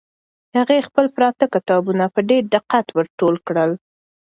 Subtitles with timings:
[0.57, 3.71] هغې خپل پراته کتابونه په ډېر دقت ور ټول کړل.